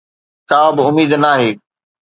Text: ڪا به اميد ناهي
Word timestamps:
ڪا 0.49 0.61
به 0.75 0.81
اميد 0.89 1.11
ناهي 1.23 1.49